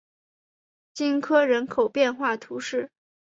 [0.95, 2.89] 勒科人口变化图示